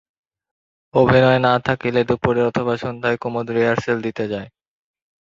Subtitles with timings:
[0.93, 4.49] অভিনয় না থাকিলে দুপুরে অথবা সন্ধ্যায় কুমুদ রিহার্সেল দিতে যায়।